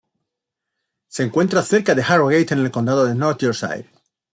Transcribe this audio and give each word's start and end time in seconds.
Se 1.09 1.21
encuentra 1.21 1.61
cerca 1.61 1.93
de 1.93 2.01
Harrogate 2.01 2.55
en 2.55 2.61
el 2.61 2.71
condado 2.71 3.05
de 3.05 3.13
North 3.13 3.37
Yorkshire. 3.41 3.91